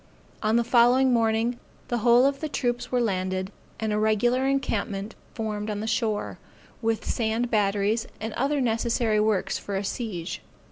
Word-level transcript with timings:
On 0.41 0.55
the 0.55 0.63
following 0.63 1.13
morning, 1.13 1.59
the 1.89 1.99
whole 1.99 2.25
of 2.25 2.39
the 2.39 2.49
troops 2.49 2.91
were 2.91 2.99
landed, 2.99 3.51
and 3.79 3.93
a 3.93 3.99
regular 3.99 4.47
encampment 4.47 5.13
formed 5.35 5.69
on 5.69 5.79
the 5.79 5.85
shore, 5.85 6.39
with 6.81 7.05
sand 7.05 7.51
batteries, 7.51 8.07
and 8.19 8.33
other 8.33 8.59
necessary 8.61 9.19
works 9.19 9.59
for 9.59 9.75
a 9.75 9.83
siege. 9.83 10.41